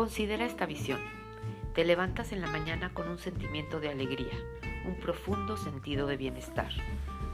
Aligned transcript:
Considera 0.00 0.46
esta 0.46 0.64
visión. 0.64 0.98
Te 1.74 1.84
levantas 1.84 2.32
en 2.32 2.40
la 2.40 2.46
mañana 2.46 2.88
con 2.94 3.06
un 3.06 3.18
sentimiento 3.18 3.80
de 3.80 3.90
alegría, 3.90 4.32
un 4.86 4.94
profundo 4.94 5.58
sentido 5.58 6.06
de 6.06 6.16
bienestar. 6.16 6.72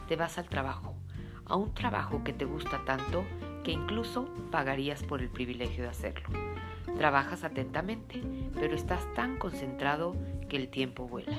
Te 0.09 0.17
vas 0.17 0.37
al 0.37 0.49
trabajo, 0.49 0.97
a 1.45 1.55
un 1.55 1.73
trabajo 1.75 2.25
que 2.25 2.33
te 2.33 2.45
gusta 2.45 2.85
tanto 2.85 3.25
que 3.63 3.71
incluso 3.71 4.29
pagarías 4.51 5.05
por 5.05 5.23
el 5.23 5.29
privilegio 5.29 5.85
de 5.85 5.91
hacerlo. 5.91 6.29
Trabajas 6.99 7.45
atentamente, 7.45 8.21
pero 8.57 8.75
estás 8.75 9.15
tan 9.15 9.39
concentrado 9.39 10.17
que 10.49 10.57
el 10.57 10.69
tiempo 10.69 11.07
vuela. 11.07 11.39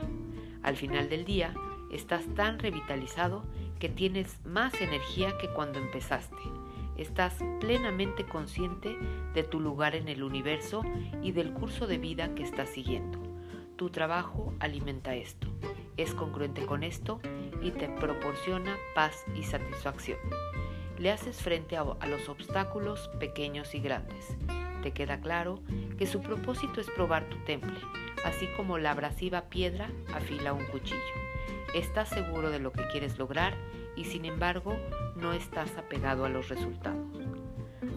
Al 0.64 0.78
final 0.78 1.09
del 1.09 1.25
día, 1.25 1.54
estás 1.91 2.23
tan 2.36 2.57
revitalizado 2.57 3.43
que 3.79 3.89
tienes 3.89 4.39
más 4.46 4.79
energía 4.79 5.37
que 5.41 5.50
cuando 5.50 5.78
empezaste. 5.78 6.37
Estás 6.97 7.36
plenamente 7.60 8.25
consciente 8.25 8.97
de 9.33 9.43
tu 9.43 9.60
lugar 9.60 9.96
en 9.96 10.07
el 10.07 10.24
universo 10.24 10.83
y 11.21 11.32
del 11.32 11.54
curso 11.54 11.86
de 11.86 12.00
vida 12.00 12.33
que 12.33 12.43
estás 12.43 12.69
siguiendo. 12.69 13.19
Tu 13.75 13.92
trabajo 13.92 14.54
alimenta 14.60 15.14
esto, 15.14 15.47
es 15.97 16.15
congruente 16.15 16.65
con 16.65 16.83
esto 16.83 17.19
y 17.61 17.69
te 17.69 17.88
proporciona 17.89 18.75
paz 18.96 19.25
y 19.36 19.43
satisfacción. 19.43 20.18
Le 20.97 21.11
haces 21.11 21.38
frente 21.38 21.78
a, 21.78 21.83
los 21.83 22.28
obstáculos 22.28 23.07
pequeños 23.19 23.75
y 23.75 23.79
grandes. 23.79 24.36
Te 24.82 24.91
queda 24.91 25.19
claro 25.21 25.60
que 26.00 26.07
su 26.07 26.21
propósito 26.21 26.82
es 26.82 26.89
probar 26.89 27.29
tu 27.29 27.38
temple, 27.46 27.77
así 28.25 28.47
como 28.55 28.79
la 28.79 28.91
abrasiva 28.91 29.43
piedra 29.50 29.91
afila 30.14 30.54
un 30.54 30.66
cuchillo. 30.66 30.97
Estás 31.75 32.09
seguro 32.09 32.50
de 32.50 32.59
lo 32.59 32.72
que 32.72 32.88
quieres 32.88 33.19
lograr 33.19 33.55
y 33.97 34.06
sin 34.06 34.25
embargo 34.25 34.78
no 35.16 35.33
estás 35.33 35.75
apegado 35.78 36.23
a 36.23 36.30
los 36.30 36.47
resultados. 36.50 37.17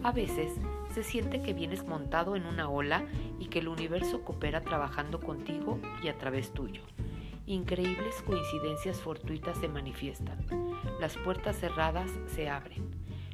A 0.03 0.11
veces 0.11 0.51
se 0.93 1.03
siente 1.03 1.41
que 1.41 1.53
vienes 1.53 1.85
montado 1.85 2.35
en 2.35 2.45
una 2.45 2.69
ola 2.69 3.05
y 3.39 3.47
que 3.47 3.59
el 3.59 3.67
universo 3.67 4.23
coopera 4.23 4.61
trabajando 4.61 5.19
contigo 5.19 5.79
y 6.03 6.07
a 6.07 6.17
través 6.17 6.51
tuyo. 6.51 6.81
Increíbles 7.45 8.21
coincidencias 8.23 8.99
fortuitas 8.99 9.57
se 9.57 9.67
manifiestan. 9.67 10.37
Las 10.99 11.17
puertas 11.17 11.57
cerradas 11.57 12.09
se 12.27 12.49
abren. 12.49 12.89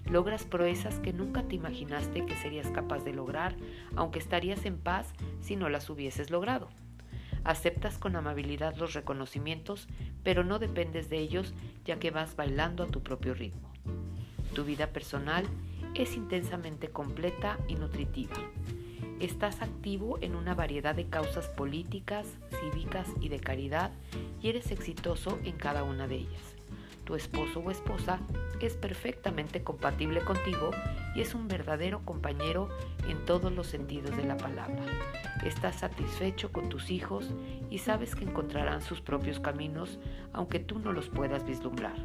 Logras 0.05 0.45
proezas 0.45 0.99
que 0.99 1.13
nunca 1.13 1.43
te 1.43 1.55
imaginaste 1.55 2.25
que 2.25 2.35
serías 2.35 2.69
capaz 2.71 3.03
de 3.03 3.13
lograr, 3.13 3.55
aunque 3.95 4.19
estarías 4.19 4.65
en 4.65 4.77
paz 4.77 5.13
si 5.41 5.55
no 5.55 5.69
las 5.69 5.89
hubieses 5.89 6.29
logrado. 6.29 6.69
Aceptas 7.47 7.97
con 7.97 8.17
amabilidad 8.17 8.75
los 8.75 8.93
reconocimientos, 8.93 9.87
pero 10.21 10.43
no 10.43 10.59
dependes 10.59 11.09
de 11.09 11.19
ellos 11.19 11.53
ya 11.85 11.97
que 11.97 12.11
vas 12.11 12.35
bailando 12.35 12.83
a 12.83 12.87
tu 12.87 13.01
propio 13.01 13.33
ritmo. 13.33 13.71
Tu 14.53 14.65
vida 14.65 14.87
personal 14.87 15.45
es 15.95 16.17
intensamente 16.17 16.89
completa 16.89 17.57
y 17.69 17.75
nutritiva. 17.75 18.35
Estás 19.21 19.61
activo 19.61 20.19
en 20.19 20.35
una 20.35 20.55
variedad 20.55 20.93
de 20.93 21.07
causas 21.07 21.47
políticas, 21.47 22.27
cívicas 22.59 23.07
y 23.21 23.29
de 23.29 23.39
caridad 23.39 23.91
y 24.41 24.49
eres 24.49 24.71
exitoso 24.71 25.39
en 25.45 25.55
cada 25.55 25.85
una 25.85 26.05
de 26.05 26.15
ellas. 26.15 26.56
Tu 27.07 27.15
esposo 27.15 27.61
o 27.61 27.71
esposa 27.71 28.19
es 28.59 28.73
perfectamente 28.73 29.63
compatible 29.63 30.19
contigo 30.19 30.71
y 31.15 31.21
es 31.21 31.33
un 31.35 31.47
verdadero 31.47 32.03
compañero 32.03 32.67
en 33.07 33.23
todos 33.23 33.49
los 33.53 33.67
sentidos 33.67 34.17
de 34.17 34.25
la 34.25 34.35
palabra. 34.35 34.83
Estás 35.45 35.77
satisfecho 35.77 36.51
con 36.51 36.67
tus 36.67 36.91
hijos 36.91 37.31
y 37.69 37.77
sabes 37.77 38.13
que 38.13 38.25
encontrarán 38.25 38.81
sus 38.81 38.99
propios 38.99 39.39
caminos 39.39 39.99
aunque 40.33 40.59
tú 40.59 40.79
no 40.79 40.91
los 40.91 41.07
puedas 41.07 41.45
vislumbrar. 41.45 41.95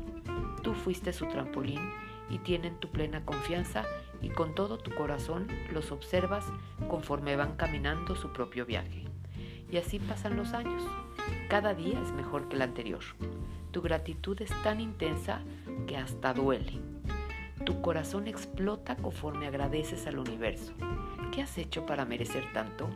Tú 0.62 0.72
fuiste 0.72 1.12
su 1.12 1.26
trampolín 1.26 1.80
y 2.30 2.38
tienen 2.38 2.78
tu 2.78 2.88
plena 2.88 3.24
confianza 3.24 3.82
y 4.20 4.28
con 4.28 4.54
todo 4.54 4.78
tu 4.78 4.94
corazón 4.94 5.48
los 5.72 5.90
observas 5.90 6.46
conforme 6.88 7.34
van 7.34 7.56
caminando 7.56 8.14
su 8.14 8.32
propio 8.32 8.66
viaje. 8.66 9.02
Y 9.68 9.78
así 9.78 9.98
pasan 9.98 10.36
los 10.36 10.52
años. 10.52 10.84
Cada 11.48 11.74
día 11.74 12.00
es 12.00 12.12
mejor 12.12 12.48
que 12.48 12.56
el 12.56 12.62
anterior. 12.62 13.02
Tu 13.70 13.80
gratitud 13.82 14.40
es 14.40 14.50
tan 14.62 14.80
intensa 14.80 15.42
que 15.86 15.96
hasta 15.96 16.34
duele. 16.34 16.80
Tu 17.64 17.80
corazón 17.80 18.26
explota 18.26 18.96
conforme 18.96 19.46
agradeces 19.46 20.06
al 20.06 20.18
universo. 20.18 20.72
¿Qué 21.32 21.42
has 21.42 21.56
hecho 21.58 21.86
para 21.86 22.04
merecer 22.04 22.52
tanto? 22.52 22.88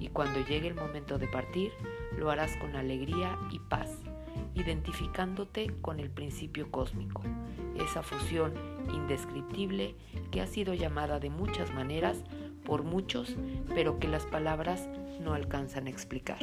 Y 0.00 0.08
cuando 0.08 0.44
llegue 0.44 0.68
el 0.68 0.74
momento 0.74 1.18
de 1.18 1.28
partir, 1.28 1.70
lo 2.18 2.30
harás 2.30 2.56
con 2.56 2.74
alegría 2.76 3.38
y 3.50 3.58
paz, 3.58 3.98
identificándote 4.54 5.72
con 5.80 6.00
el 6.00 6.10
principio 6.10 6.70
cósmico, 6.70 7.22
esa 7.76 8.02
fusión 8.02 8.52
indescriptible 8.92 9.94
que 10.30 10.40
ha 10.40 10.46
sido 10.46 10.74
llamada 10.74 11.20
de 11.20 11.30
muchas 11.30 11.72
maneras 11.72 12.24
por 12.64 12.82
muchos, 12.82 13.36
pero 13.74 13.98
que 13.98 14.08
las 14.08 14.26
palabras 14.26 14.88
no 15.20 15.34
alcanzan 15.34 15.86
a 15.86 15.90
explicar. 15.90 16.38